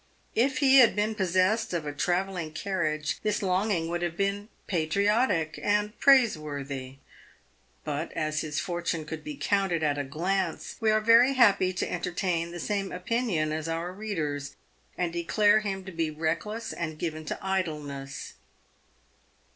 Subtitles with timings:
[0.33, 5.59] If he had been possessed of a travelling carriage this longing would have been patriotic
[5.61, 6.95] and praiseworthy.
[7.83, 11.71] But as his for tune could be counted at a glance, we are very happy
[11.73, 14.55] to entertain the same opinion as our readers,
[14.97, 18.33] and declare him to be reckless, and given to idleness.